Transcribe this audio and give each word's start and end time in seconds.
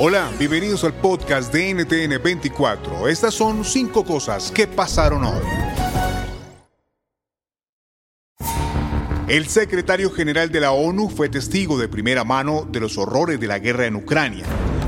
Hola, 0.00 0.30
bienvenidos 0.38 0.82
al 0.82 0.94
podcast 0.94 1.52
de 1.52 1.74
NTN 1.74 2.22
24. 2.22 3.06
Estas 3.08 3.34
son 3.34 3.62
cinco 3.62 4.02
cosas 4.02 4.50
que 4.50 4.66
pasaron 4.66 5.24
hoy. 5.24 5.42
El 9.28 9.46
secretario 9.46 10.10
general 10.10 10.50
de 10.50 10.60
la 10.60 10.72
ONU 10.72 11.10
fue 11.10 11.28
testigo 11.28 11.76
de 11.76 11.86
primera 11.88 12.24
mano 12.24 12.66
de 12.70 12.80
los 12.80 12.96
horrores 12.96 13.38
de 13.38 13.46
la 13.46 13.58
guerra 13.58 13.84
en 13.84 13.96
Ucrania. 13.96 14.46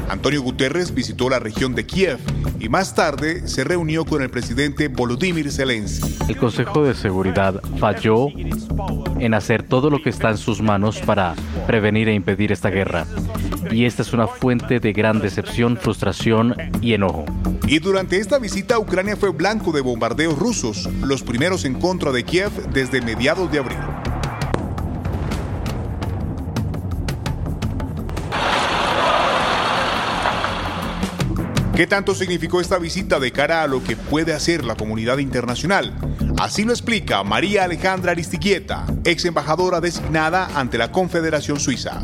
Antonio 0.08 0.40
Guterres 0.40 0.94
visitó 0.94 1.28
la 1.28 1.38
región 1.38 1.74
de 1.74 1.84
Kiev 1.84 2.18
y 2.58 2.70
más 2.70 2.94
tarde 2.94 3.46
se 3.46 3.64
reunió 3.64 4.06
con 4.06 4.22
el 4.22 4.30
presidente 4.30 4.88
Volodymyr 4.88 5.52
Zelensky. 5.52 6.16
El 6.26 6.38
Consejo 6.38 6.84
de 6.84 6.94
Seguridad 6.94 7.60
falló 7.78 8.28
en 9.18 9.34
hacer 9.34 9.62
todo 9.62 9.90
lo 9.90 10.02
que 10.02 10.08
está 10.08 10.30
en 10.30 10.38
sus 10.38 10.62
manos 10.62 11.00
para 11.00 11.34
prevenir 11.66 12.08
e 12.08 12.14
impedir 12.14 12.50
esta 12.50 12.70
guerra. 12.70 13.06
Y 13.70 13.84
esta 13.84 14.02
es 14.02 14.12
una 14.12 14.26
fuente 14.26 14.80
de 14.80 14.92
gran 14.92 15.20
decepción, 15.20 15.76
frustración 15.76 16.56
y 16.80 16.94
enojo. 16.94 17.24
Y 17.66 17.78
durante 17.78 18.18
esta 18.18 18.38
visita 18.38 18.78
Ucrania 18.78 19.16
fue 19.16 19.30
blanco 19.30 19.70
de 19.72 19.80
bombardeos 19.80 20.38
rusos, 20.38 20.88
los 21.02 21.22
primeros 21.22 21.64
en 21.64 21.74
contra 21.74 22.10
de 22.10 22.24
Kiev 22.24 22.50
desde 22.72 23.00
mediados 23.00 23.50
de 23.52 23.58
abril. 23.60 23.78
¿Qué 31.80 31.86
tanto 31.86 32.14
significó 32.14 32.60
esta 32.60 32.78
visita 32.78 33.18
de 33.18 33.32
cara 33.32 33.62
a 33.62 33.66
lo 33.66 33.82
que 33.82 33.96
puede 33.96 34.34
hacer 34.34 34.64
la 34.66 34.74
comunidad 34.74 35.16
internacional? 35.16 35.94
Así 36.38 36.64
lo 36.64 36.72
explica 36.72 37.22
María 37.22 37.64
Alejandra 37.64 38.12
Aristiquieta, 38.12 38.84
ex 39.04 39.24
embajadora 39.24 39.80
designada 39.80 40.50
ante 40.54 40.76
la 40.76 40.92
Confederación 40.92 41.58
Suiza. 41.58 42.02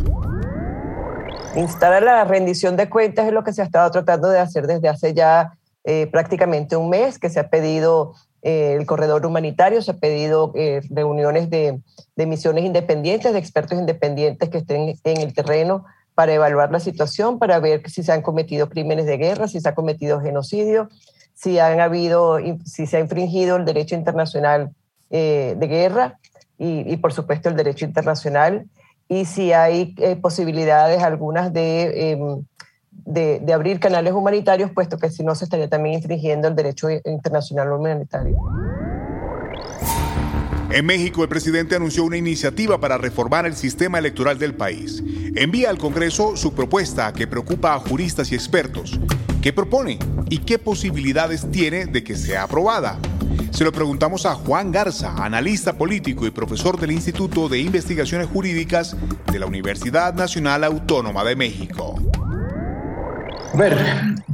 Instalar 1.57 2.03
la 2.03 2.23
rendición 2.25 2.77
de 2.77 2.91
cuentas 2.91 3.27
es 3.27 3.33
lo 3.33 3.43
que 3.43 3.53
se 3.55 3.63
ha 3.63 3.65
estado 3.65 3.91
tratando 3.91 4.29
de 4.29 4.39
hacer 4.39 4.67
desde 4.67 4.89
hace 4.89 5.15
ya 5.15 5.57
eh, 5.85 6.07
prácticamente 6.07 6.77
un 6.77 6.91
mes, 6.91 7.19
que 7.19 7.31
se 7.31 7.41
ha 7.41 7.49
pedido 7.49 8.13
eh, 8.43 8.77
el 8.79 8.85
corredor 8.85 9.25
humanitario, 9.25 9.81
se 9.81 9.93
ha 9.93 9.97
pedido 9.97 10.53
eh, 10.55 10.83
reuniones 10.91 11.49
de, 11.49 11.81
misiones 12.17 12.65
independientes, 12.65 13.33
de 13.33 13.39
expertos 13.39 13.79
independientes 13.79 14.51
que 14.51 14.59
estén 14.59 14.97
en 15.03 15.21
el 15.21 15.33
terreno 15.33 15.87
para 16.15 16.35
evaluar 16.35 16.71
la 16.73 16.81
situación, 16.81 17.39
para 17.39 17.59
ver 17.59 17.89
si 17.89 18.03
se 18.03 18.13
han 18.13 18.21
cometido 18.21 18.69
crímenes 18.69 19.07
de 19.07 19.17
guerra, 19.17 19.49
si 19.49 19.61
se 19.61 19.69
ha 19.69 19.75
cometido 19.75 20.21
genocidio, 20.21 20.91
si 21.33 21.59
han 21.59 21.81
habido, 21.81 22.39
si 22.65 22.87
se 22.87 22.99
ha 22.99 23.01
infringido 23.01 23.57
el 23.57 23.65
derecho 23.65 23.95
internacional 23.95 24.73
de 25.09 25.67
guerra 25.69 26.19
y, 26.59 26.97
por 26.97 27.13
supuesto 27.13 27.49
el 27.49 27.57
derecho 27.57 27.85
internacional 27.85 28.67
y 29.09 29.25
si 29.25 29.53
hay 29.53 29.95
eh, 29.99 30.17
posibilidades 30.17 31.03
algunas 31.03 31.53
em, 31.55 32.45
de, 32.91 33.41
de, 33.41 33.53
abrir 33.53 33.79
canales 33.79 34.13
humanitarios, 34.13 34.71
puesto 34.73 34.99
que 34.99 35.11
si 35.11 35.23
no 35.23 35.35
se 35.35 35.45
estaría 35.45 35.69
también 35.69 35.97
infringiendo 35.97 36.49
el 36.49 36.57
derecho 36.57 36.89
internacional 36.91 37.73
humanitario. 37.73 38.37
En 40.71 40.85
México, 40.85 41.23
el 41.23 41.29
presidente 41.29 41.77
anunció 41.77 42.03
una 42.03 42.17
iniciativa 42.17 42.81
para 42.81 42.99
reformar 42.99 43.47
el 43.47 43.55
sistema 43.55 43.99
electoral 43.99 44.39
del 44.39 44.55
país. 44.55 45.03
Envía 45.37 45.71
al 45.71 45.79
Congreso 45.79 46.37
su 46.37 46.55
propuesta 46.55 47.13
que 47.13 47.29
preocupa 47.29 47.75
a 47.75 47.79
juristas 47.79 48.33
y 48.33 48.35
expertos. 48.35 48.99
¿Qué 49.41 49.53
propone 49.53 49.99
y 50.29 50.39
qué 50.39 50.59
posibilidades 50.59 51.49
tiene 51.53 51.87
de 51.87 52.03
que 52.03 52.17
sea 52.17 52.43
aprobada? 52.43 52.99
Se 53.57 53.65
lo 53.65 53.73
preguntamos 53.73 54.27
a 54.27 54.35
Juan 54.35 54.71
Garza, 54.71 55.15
analista 55.17 55.73
político 55.79 56.27
y 56.27 56.31
profesor 56.31 56.79
del 56.79 56.91
Instituto 56.91 57.49
de 57.49 57.59
Investigaciones 57.59 58.29
Jurídicas 58.29 58.95
de 59.33 59.39
la 59.39 59.47
Universidad 59.47 60.13
Nacional 60.13 60.63
Autónoma 60.63 61.25
de 61.25 61.37
México. 61.37 61.95
A 63.53 63.57
ver, 63.57 63.77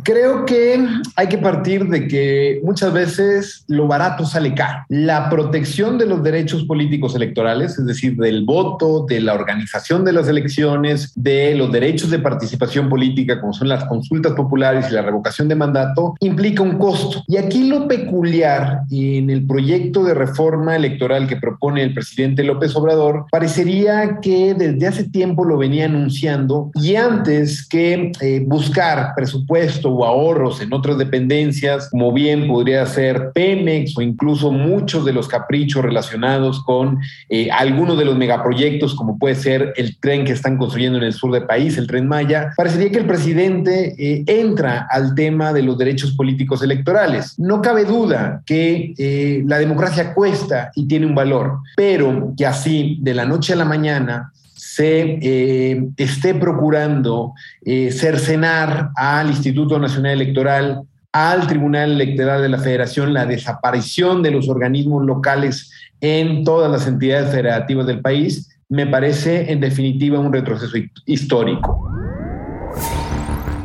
creo 0.02 0.44
que 0.46 0.84
hay 1.16 1.26
que 1.28 1.38
partir 1.38 1.86
de 1.86 2.08
que 2.08 2.60
muchas 2.64 2.92
veces 2.92 3.64
lo 3.68 3.86
barato 3.86 4.24
sale 4.24 4.54
caro. 4.54 4.84
La 4.88 5.30
protección 5.30 5.98
de 5.98 6.06
los 6.06 6.22
derechos 6.22 6.64
políticos 6.64 7.14
electorales, 7.14 7.78
es 7.78 7.86
decir, 7.86 8.16
del 8.16 8.44
voto, 8.44 9.06
de 9.08 9.20
la 9.20 9.34
organización 9.34 10.04
de 10.04 10.12
las 10.12 10.28
elecciones, 10.28 11.12
de 11.14 11.54
los 11.54 11.70
derechos 11.70 12.10
de 12.10 12.18
participación 12.18 12.88
política, 12.88 13.40
como 13.40 13.52
son 13.52 13.68
las 13.68 13.84
consultas 13.84 14.32
populares 14.32 14.86
y 14.90 14.94
la 14.94 15.02
revocación 15.02 15.48
de 15.48 15.54
mandato, 15.54 16.14
implica 16.20 16.62
un 16.62 16.78
costo. 16.78 17.22
Y 17.28 17.36
aquí 17.36 17.68
lo 17.68 17.86
peculiar 17.86 18.82
en 18.90 19.30
el 19.30 19.46
proyecto 19.46 20.02
de 20.04 20.14
reforma 20.14 20.74
electoral 20.74 21.28
que 21.28 21.36
propone 21.36 21.82
el 21.82 21.94
presidente 21.94 22.42
López 22.42 22.74
Obrador, 22.74 23.26
parecería 23.30 24.18
que 24.20 24.54
desde 24.54 24.86
hace 24.86 25.04
tiempo 25.04 25.44
lo 25.44 25.58
venía 25.58 25.84
anunciando 25.84 26.70
y 26.74 26.96
antes 26.96 27.66
que 27.66 28.12
eh, 28.20 28.42
buscar 28.46 29.01
presupuesto 29.14 29.90
o 29.90 30.04
ahorros 30.04 30.60
en 30.60 30.72
otras 30.72 30.98
dependencias, 30.98 31.88
como 31.90 32.12
bien 32.12 32.46
podría 32.46 32.84
ser 32.86 33.30
Pemex 33.34 33.96
o 33.96 34.02
incluso 34.02 34.52
muchos 34.52 35.04
de 35.04 35.12
los 35.12 35.28
caprichos 35.28 35.82
relacionados 35.82 36.62
con 36.64 36.98
eh, 37.28 37.50
algunos 37.50 37.98
de 37.98 38.04
los 38.04 38.16
megaproyectos, 38.16 38.94
como 38.94 39.18
puede 39.18 39.34
ser 39.34 39.72
el 39.76 39.98
tren 39.98 40.24
que 40.24 40.32
están 40.32 40.56
construyendo 40.56 40.98
en 40.98 41.04
el 41.04 41.12
sur 41.12 41.32
del 41.32 41.44
país, 41.44 41.76
el 41.78 41.86
tren 41.86 42.08
Maya, 42.08 42.52
parecería 42.56 42.90
que 42.90 42.98
el 42.98 43.06
presidente 43.06 43.94
eh, 43.98 44.24
entra 44.26 44.86
al 44.90 45.14
tema 45.14 45.52
de 45.52 45.62
los 45.62 45.78
derechos 45.78 46.12
políticos 46.12 46.62
electorales. 46.62 47.38
No 47.38 47.62
cabe 47.62 47.84
duda 47.84 48.42
que 48.46 48.94
eh, 48.98 49.42
la 49.46 49.58
democracia 49.58 50.14
cuesta 50.14 50.70
y 50.74 50.86
tiene 50.86 51.06
un 51.06 51.14
valor, 51.14 51.58
pero 51.76 52.34
que 52.36 52.46
así, 52.46 52.98
de 53.00 53.14
la 53.14 53.24
noche 53.24 53.52
a 53.52 53.56
la 53.56 53.64
mañana, 53.64 54.32
se 54.64 55.18
eh, 55.20 55.88
esté 55.96 56.36
procurando 56.36 57.32
eh, 57.64 57.90
cercenar 57.90 58.90
al 58.94 59.28
Instituto 59.28 59.76
Nacional 59.76 60.12
Electoral, 60.12 60.82
al 61.10 61.48
Tribunal 61.48 61.90
Electoral 61.90 62.42
de 62.42 62.48
la 62.48 62.58
Federación, 62.58 63.12
la 63.12 63.26
desaparición 63.26 64.22
de 64.22 64.30
los 64.30 64.48
organismos 64.48 65.04
locales 65.04 65.72
en 66.00 66.44
todas 66.44 66.70
las 66.70 66.86
entidades 66.86 67.32
federativas 67.32 67.88
del 67.88 68.00
país, 68.00 68.56
me 68.68 68.86
parece 68.86 69.50
en 69.50 69.58
definitiva 69.58 70.20
un 70.20 70.32
retroceso 70.32 70.78
histórico. 71.06 71.91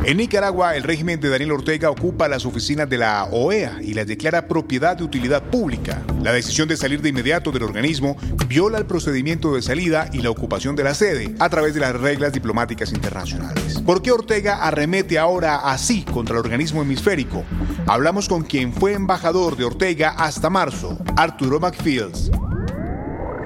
En 0.08 0.16
Nicaragua, 0.16 0.78
el 0.78 0.84
régimen 0.84 1.20
de 1.20 1.28
Daniel 1.28 1.52
Ortega 1.52 1.90
ocupa 1.90 2.30
las 2.30 2.46
oficinas 2.46 2.90
de 2.90 2.98
la 2.98 3.26
OEA 3.26 3.80
y 3.82 3.94
las 3.94 4.08
declara 4.08 4.48
propiedad 4.48 4.96
de 4.96 5.04
utilidad 5.04 5.44
pública. 5.44 6.02
La 6.24 6.32
decisión 6.32 6.70
de 6.70 6.78
salir 6.78 7.02
de 7.02 7.10
inmediato 7.10 7.52
del 7.52 7.64
organismo 7.64 8.16
viola 8.48 8.78
el 8.78 8.86
procedimiento 8.86 9.54
de 9.54 9.62
salida 9.62 10.10
y 10.14 10.22
la 10.22 10.30
ocupación 10.30 10.78
de 10.78 10.86
la 10.86 10.94
sede 10.94 11.36
a 11.40 11.50
través 11.50 11.74
de 11.74 11.82
las 11.82 11.94
reglas 11.94 12.32
diplomáticas 12.32 12.94
internacionales. 12.94 13.82
¿Por 13.82 14.02
qué 14.02 14.14
Ortega 14.14 14.64
arremete 14.66 15.20
ahora 15.20 15.58
así 15.58 16.04
contra 16.04 16.36
el 16.36 16.40
organismo 16.40 16.82
hemisférico? 16.82 17.44
Hablamos 17.86 18.30
con 18.30 18.44
quien 18.44 18.72
fue 18.72 18.94
embajador 18.94 19.58
de 19.58 19.66
Ortega 19.66 20.12
hasta 20.12 20.50
marzo, 20.50 20.98
Arturo 21.18 21.60
McFields. 21.60 22.32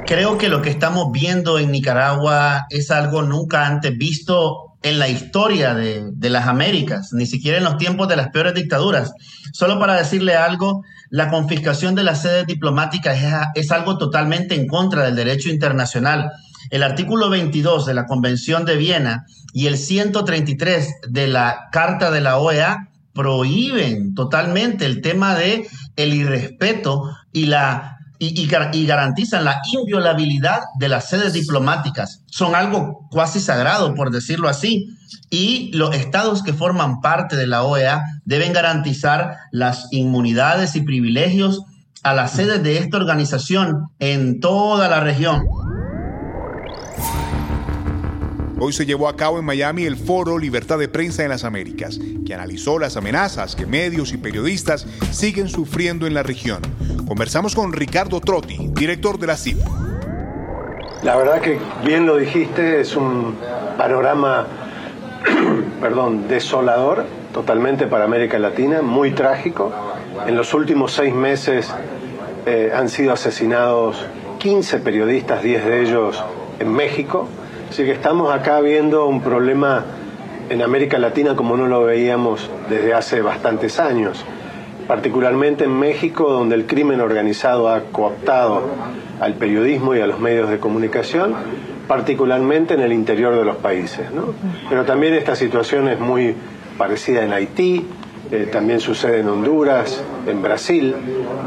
Creo 0.06 0.38
que 0.38 0.48
lo 0.48 0.62
que 0.62 0.70
estamos 0.70 1.12
viendo 1.12 1.58
en 1.58 1.72
Nicaragua 1.72 2.68
es 2.70 2.92
algo 2.92 3.24
nunca 3.24 3.66
antes 3.66 3.98
visto 3.98 4.71
en 4.84 5.00
la 5.00 5.10
historia 5.10 5.76
de, 5.76 6.30
las 6.30 6.48
Américas, 6.48 7.14
ni 7.14 7.26
siquiera 7.26 7.58
en 7.58 7.64
los 7.64 7.78
tiempos 7.78 8.08
de 8.08 8.16
las 8.16 8.30
peores 8.30 8.54
dictaduras. 8.54 9.14
Solo 9.54 9.80
para 9.80 9.96
decirle 9.96 10.36
algo, 10.36 10.84
la 11.10 11.30
confiscación 11.30 11.94
de 11.94 12.04
las 12.04 12.22
sedes 12.22 12.48
diplomáticas 12.48 13.22
es, 13.22 13.66
es 13.66 13.72
algo 13.72 13.98
totalmente 13.98 14.56
en 14.56 14.68
contra 14.68 15.04
del 15.04 15.16
derecho 15.16 15.50
internacional. 15.50 16.32
el 16.70 16.84
artículo 16.84 17.30
22 17.30 17.86
de 17.86 17.94
la 17.94 18.06
Convención 18.06 18.64
de 18.66 18.78
Viena 18.78 19.26
y 19.54 19.68
el 19.68 19.78
133 19.78 20.88
de 21.10 21.28
la 21.28 21.68
Carta 21.72 22.12
de 22.12 22.22
la 22.22 22.38
OEA 22.38 22.88
prohíben 23.14 24.16
totalmente 24.16 24.86
el 24.86 25.02
tema 25.02 25.36
de 25.36 25.68
el 25.98 26.14
irrespeto 26.14 27.14
y 27.34 27.48
la 27.48 28.01
y, 28.24 28.86
garantizan 28.86 29.44
la 29.46 29.62
inviolabilidad 29.74 30.60
de 30.78 30.90
las 30.90 31.10
sedes 31.10 31.34
diplomáticas. 31.34 32.24
Son 32.28 32.54
algo 32.54 33.08
cuasi 33.10 33.40
sagrado, 33.40 33.96
por 33.96 34.12
decirlo 34.12 34.48
así. 34.48 34.96
Y 35.32 35.72
los 35.74 35.96
estados 35.96 36.44
que 36.44 36.54
forman 36.54 37.02
parte 37.02 37.36
de 37.36 37.48
la 37.48 37.64
OEA 37.64 38.04
deben 38.24 38.54
garantizar 38.54 39.38
las 39.52 39.88
inmunidades 39.90 40.76
y 40.76 40.82
privilegios 40.82 41.64
a 42.04 42.14
las 42.14 42.34
sedes 42.34 42.62
de 42.62 42.78
esta 42.78 42.98
organización 42.98 43.88
en 43.98 44.40
toda 44.40 44.88
la 44.88 45.00
región. 45.00 45.42
Hoy 48.64 48.74
se 48.74 48.86
llevó 48.86 49.08
a 49.08 49.16
cabo 49.16 49.40
en 49.40 49.46
Miami 49.46 49.86
el 49.86 49.98
foro 49.98 50.38
Libertad 50.38 50.78
de 50.78 50.88
Prensa 50.88 51.24
en 51.24 51.30
las 51.30 51.46
Américas, 51.46 52.00
que 52.24 52.36
analizó 52.36 52.78
las 52.78 52.96
amenazas 52.96 53.56
que 53.56 53.66
medios 53.66 54.14
y 54.14 54.18
periodistas 54.18 54.86
siguen 55.10 55.50
sufriendo 55.50 56.06
en 56.06 56.14
la 56.14 56.22
región. 56.22 56.62
Conversamos 57.08 57.56
con 57.56 57.74
Ricardo 57.74 58.22
Trotti, 58.22 58.70
director 58.74 59.18
de 59.18 59.26
la 59.26 59.36
CIP. 59.36 59.58
La 61.02 61.16
verdad 61.16 61.42
que 61.42 61.58
bien 61.84 62.06
lo 62.06 62.18
dijiste, 62.18 62.80
es 62.80 62.96
un 62.96 63.36
panorama, 63.80 64.46
perdón, 65.82 66.28
desolador 66.28 67.08
totalmente 67.34 67.88
para 67.88 68.04
América 68.04 68.38
Latina, 68.38 68.84
muy 68.84 69.10
trágico. 69.10 69.74
En 70.28 70.36
los 70.36 70.54
últimos 70.54 70.92
seis 70.92 71.16
meses 71.16 71.74
eh, 72.46 72.72
han 72.76 72.90
sido 72.90 73.14
asesinados 73.14 74.06
15 74.38 74.78
periodistas, 74.82 75.42
10 75.42 75.66
de 75.66 75.82
ellos 75.82 76.24
en 76.60 76.72
México. 76.72 77.28
Así 77.72 77.86
que 77.86 77.92
estamos 77.92 78.34
acá 78.34 78.60
viendo 78.60 79.06
un 79.06 79.22
problema 79.22 79.86
en 80.50 80.62
América 80.62 81.00
Latina 81.00 81.38
como 81.38 81.56
no 81.56 81.68
lo 81.68 81.86
veíamos 81.86 82.50
desde 82.70 82.94
hace 82.94 83.22
bastantes 83.22 83.80
años, 83.80 84.26
particularmente 84.90 85.64
en 85.64 85.80
México 85.80 86.30
donde 86.34 86.56
el 86.56 86.66
crimen 86.66 87.00
organizado 87.00 87.70
ha 87.70 87.84
cooptado 87.84 88.64
al 89.22 89.36
periodismo 89.36 89.96
y 89.96 90.02
a 90.02 90.06
los 90.06 90.20
medios 90.20 90.50
de 90.50 90.60
comunicación, 90.60 91.34
particularmente 91.88 92.74
en 92.74 92.82
el 92.82 92.92
interior 92.92 93.38
de 93.38 93.46
los 93.46 93.56
países. 93.56 94.06
Pero 94.68 94.84
también 94.84 95.14
esta 95.14 95.38
situación 95.38 95.88
es 95.88 95.98
muy 95.98 96.36
parecida 96.78 97.24
en 97.24 97.32
Haití, 97.32 97.88
eh, 98.32 98.50
también 98.52 98.82
sucede 98.82 99.22
en 99.22 99.30
Honduras, 99.30 100.04
en 100.28 100.42
Brasil, 100.42 100.94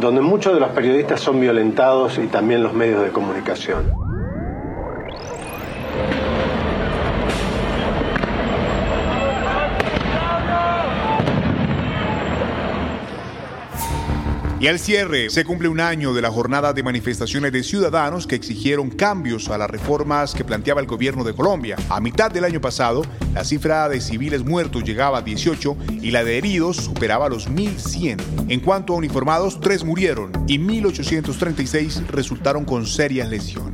donde 0.01 0.23
muchos 0.23 0.55
de 0.55 0.61
los 0.61 0.71
periodistas 0.71 1.21
son 1.21 1.39
violentados 1.39 2.17
y 2.17 2.29
también 2.29 2.63
los 2.63 2.73
medios 2.73 3.03
de 3.03 3.11
comunicación. 3.11 4.14
Y 14.65 14.67
al 14.67 14.79
cierre 14.79 15.29
se 15.29 15.45
cumple 15.45 15.69
un 15.69 15.79
año 15.79 16.15
de 16.15 16.23
la 16.23 16.31
jornada 16.31 16.73
de 16.73 16.83
manifestaciones 16.83 17.53
de 17.53 17.63
ciudadanos 17.63 18.27
que 18.27 18.35
exigieron 18.35 18.89
cambios 18.89 19.51
a 19.51 19.59
las 19.59 19.69
reformas 19.69 20.33
que 20.33 20.43
planteaba 20.43 20.81
el 20.81 20.87
gobierno 20.87 21.23
de 21.23 21.35
Colombia. 21.35 21.77
A 21.91 22.01
mitad 22.01 22.31
del 22.31 22.45
año 22.45 22.63
pasado, 22.63 23.03
la 23.35 23.45
cifra 23.45 23.91
de 23.91 24.01
civiles 24.01 24.43
muertos 24.43 24.83
llegaba 24.83 25.19
a 25.19 25.21
18 25.21 25.77
y 26.01 26.13
la 26.13 26.25
de 26.25 26.39
heridos 26.39 26.79
superaba 26.79 27.29
los 27.29 27.51
1.100. 27.51 28.23
En 28.49 28.61
cuanto 28.61 28.95
a 28.95 28.97
uniformados, 28.97 29.61
tres 29.61 29.85
murieron 29.85 30.33
y 30.47 30.59
1.836 30.59 32.07
resultaron 32.07 32.65
con 32.65 32.87
serias 32.87 33.29
lesiones. 33.29 33.74